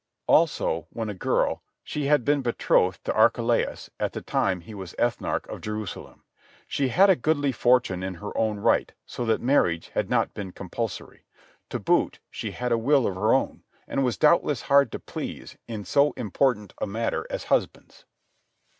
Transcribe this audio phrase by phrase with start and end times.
[0.25, 4.95] Also, when a girl, she had been betrothed to Archelaus at the time he was
[4.97, 6.23] ethnarch of Jerusalem.
[6.67, 10.53] She had a goodly fortune in her own right, so that marriage had not been
[10.53, 11.27] compulsory.
[11.69, 15.59] To boot, she had a will of her own, and was doubtless hard to please
[15.67, 18.05] in so important a matter as husbands.